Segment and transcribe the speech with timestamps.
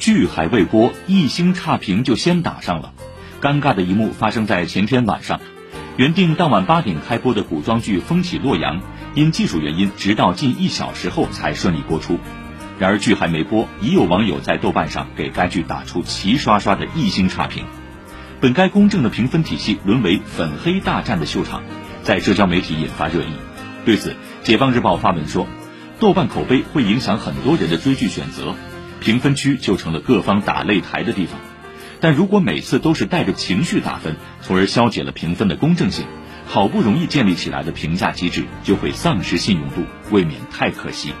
[0.00, 2.94] 剧还未播，一星差评就先打上了。
[3.42, 5.40] 尴尬的一幕发生在前天晚上，
[5.98, 8.80] 原定当晚八点开播的古装剧《风起洛阳》，
[9.14, 12.18] 因技术原因，直到近一小时后才顺利播出。
[12.78, 17.66] 然而剧还没播，已有网友在豆瓣上给该剧打出齐刷刷的一星差评。
[18.40, 21.62] 本该公正的评分体系沦为粉黑大战的秀场，
[22.04, 23.34] 在社交媒体引发热议。
[23.84, 25.46] 对此，解放日报发文说，
[25.98, 28.54] 豆瓣口碑会影响很多人的追剧选择，
[29.00, 31.40] 评分区就成了各方打擂台的地方。
[32.00, 36.06] 但如果每次都是带着情绪打分，从而消解了评分的公正性，
[36.46, 41.12] 好不容易建立起来的评价机制就会丧失信用度，未免太可惜。